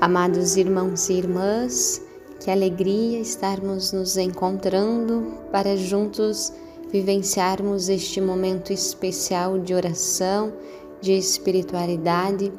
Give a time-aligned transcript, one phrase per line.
[0.00, 2.02] Amados irmãos e irmãs,
[2.40, 6.52] que alegria estarmos nos encontrando para juntos
[6.90, 10.52] vivenciarmos este momento especial de oração,
[11.00, 12.52] de espiritualidade,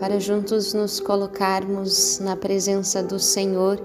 [0.00, 3.78] para juntos nos colocarmos na presença do Senhor,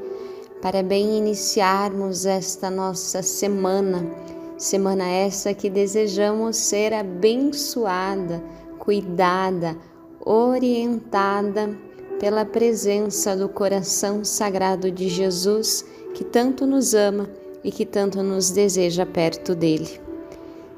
[0.61, 4.09] para bem iniciarmos esta nossa semana,
[4.57, 8.41] semana essa que desejamos ser abençoada,
[8.79, 9.77] cuidada,
[10.25, 11.92] orientada
[12.23, 17.29] pela presença do coração sagrado de Jesus, que tanto nos ama
[17.61, 19.99] e que tanto nos deseja perto dele.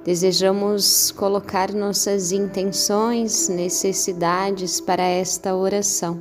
[0.04, 6.20] Desejamos colocar nossas intenções, necessidades para esta oração.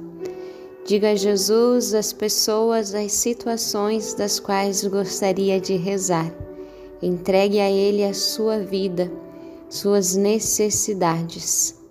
[0.87, 6.31] Diga a Jesus as pessoas, as situações das quais gostaria de rezar.
[7.01, 9.11] Entregue a Ele a sua vida,
[9.71, 11.83] suas necessidades.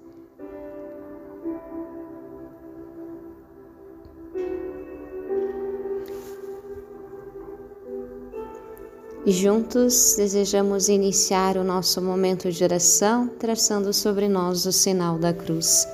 [9.32, 15.88] Juntos desejamos iniciar o nosso momento de oração traçando sobre nós o sinal da cruz.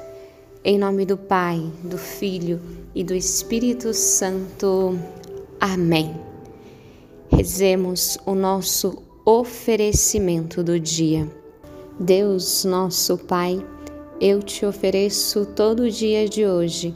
[0.63, 2.59] Em nome do Pai, do Filho
[2.95, 4.97] e do Espírito Santo.
[5.59, 6.15] Amém.
[7.31, 11.29] Rezemos o nosso oferecimento do dia.
[11.99, 13.63] Deus, nosso Pai,
[14.19, 16.95] eu te ofereço todo o dia de hoje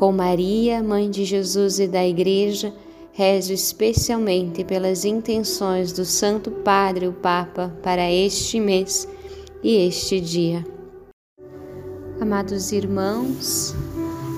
[0.00, 2.72] Com Maria, Mãe de Jesus e da Igreja,
[3.12, 9.06] rezo especialmente pelas intenções do Santo Padre, o Papa, para este mês
[9.62, 10.64] e este dia.
[12.18, 13.74] Amados irmãos,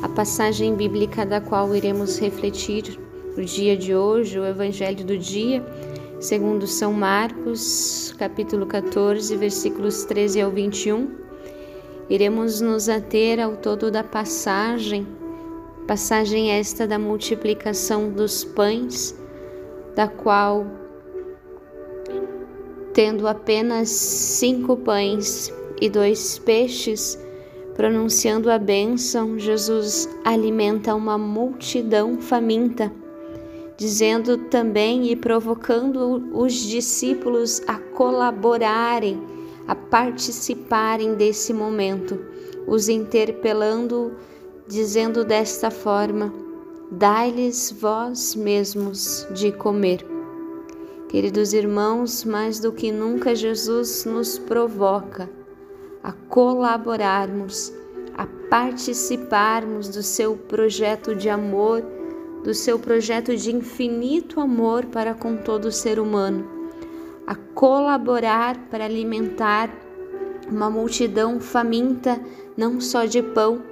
[0.03, 2.99] a passagem bíblica da qual iremos refletir
[3.37, 5.65] no dia de hoje, o Evangelho do dia,
[6.19, 11.09] segundo São Marcos, capítulo 14, versículos 13 ao 21.
[12.11, 15.22] Iremos nos ater ao todo da passagem
[15.87, 19.15] Passagem esta da multiplicação dos pães,
[19.97, 20.65] da qual,
[22.95, 27.19] tendo apenas cinco pães e dois peixes,
[27.75, 32.93] pronunciando a bênção, Jesus alimenta uma multidão faminta,
[33.77, 39.21] dizendo também e provocando os discípulos a colaborarem,
[39.67, 42.25] a participarem desse momento,
[42.69, 44.13] os interpelando
[44.73, 46.33] dizendo desta forma:
[46.91, 50.05] Dai-lhes vós mesmos de comer.
[51.09, 55.29] Queridos irmãos, mais do que nunca Jesus nos provoca
[56.03, 57.71] a colaborarmos,
[58.17, 61.85] a participarmos do seu projeto de amor,
[62.43, 66.49] do seu projeto de infinito amor para com todo ser humano,
[67.27, 69.71] a colaborar para alimentar
[70.51, 72.19] uma multidão faminta
[72.57, 73.72] não só de pão,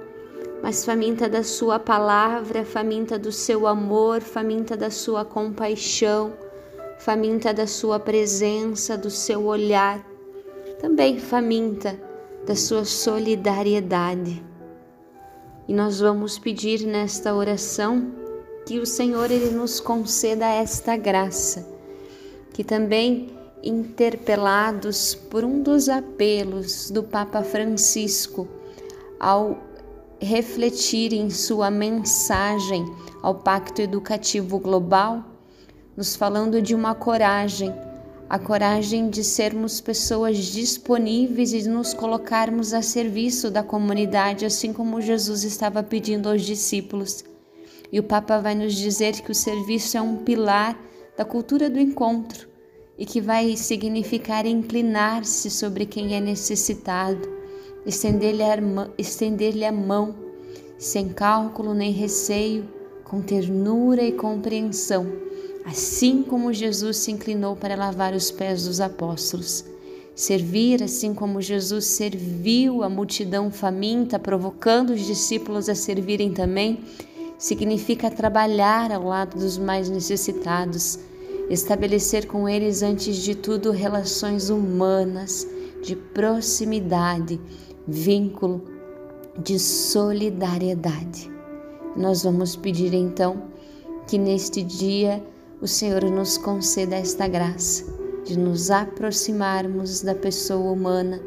[0.61, 6.33] mas faminta da Sua palavra, faminta do seu amor, faminta da Sua compaixão,
[6.99, 10.05] faminta da Sua presença, do seu olhar,
[10.79, 11.99] também faminta
[12.45, 14.43] da Sua solidariedade.
[15.67, 18.11] E nós vamos pedir nesta oração
[18.65, 21.67] que o Senhor ele nos conceda esta graça,
[22.53, 23.29] que também
[23.63, 28.47] interpelados por um dos apelos do Papa Francisco
[29.19, 29.70] ao
[30.21, 32.85] refletir em sua mensagem
[33.23, 35.25] ao Pacto Educativo Global,
[35.97, 37.73] nos falando de uma coragem,
[38.29, 45.01] a coragem de sermos pessoas disponíveis e nos colocarmos a serviço da comunidade, assim como
[45.01, 47.25] Jesus estava pedindo aos discípulos.
[47.91, 50.79] E o Papa vai nos dizer que o serviço é um pilar
[51.17, 52.47] da cultura do encontro
[52.97, 57.40] e que vai significar inclinar-se sobre quem é necessitado
[57.85, 58.57] estender-lhe a,
[58.97, 60.15] estender a mão,
[60.77, 62.65] sem cálculo nem receio,
[63.03, 65.05] com ternura e compreensão,
[65.65, 69.65] assim como Jesus se inclinou para lavar os pés dos apóstolos.
[70.15, 76.79] Servir assim como Jesus serviu a multidão faminta, provocando os discípulos a servirem também,
[77.37, 80.99] significa trabalhar ao lado dos mais necessitados,
[81.49, 85.47] estabelecer com eles, antes de tudo, relações humanas,
[85.81, 87.41] de proximidade,
[87.91, 88.61] vínculo
[89.37, 91.29] de solidariedade.
[91.95, 93.43] Nós vamos pedir então
[94.07, 95.23] que neste dia
[95.61, 97.85] o Senhor nos conceda esta graça
[98.25, 101.21] de nos aproximarmos da pessoa humana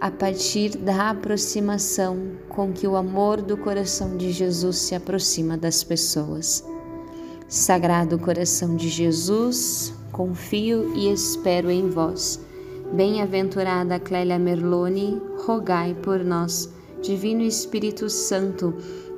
[0.00, 5.84] a partir da aproximação com que o amor do coração de Jesus se aproxima das
[5.84, 6.64] pessoas.
[7.46, 12.40] Sagrado coração de Jesus, confio e espero em vós.
[12.92, 16.72] Bem-aventurada Clélia Merloni, rogai por nós.
[17.00, 18.74] Divino Espírito Santo,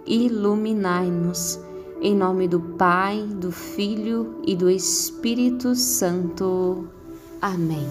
[0.06, 1.58] iluminai-nos.
[2.02, 6.86] Em nome do Pai, do Filho e do Espírito Santo.
[7.40, 7.86] Amém.